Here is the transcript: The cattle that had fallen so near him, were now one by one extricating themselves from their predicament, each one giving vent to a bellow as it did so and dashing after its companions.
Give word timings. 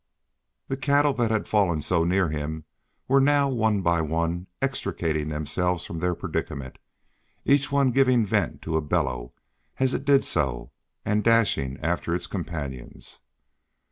The 0.67 0.77
cattle 0.77 1.13
that 1.13 1.29
had 1.29 1.47
fallen 1.47 1.83
so 1.83 2.03
near 2.03 2.29
him, 2.29 2.65
were 3.07 3.21
now 3.21 3.47
one 3.49 3.81
by 3.83 4.01
one 4.01 4.47
extricating 4.59 5.29
themselves 5.29 5.85
from 5.85 5.99
their 5.99 6.15
predicament, 6.15 6.79
each 7.45 7.71
one 7.71 7.91
giving 7.91 8.25
vent 8.25 8.63
to 8.63 8.77
a 8.77 8.81
bellow 8.81 9.31
as 9.79 9.93
it 9.93 10.03
did 10.03 10.23
so 10.23 10.71
and 11.05 11.23
dashing 11.23 11.79
after 11.81 12.15
its 12.15 12.25
companions. 12.25 13.21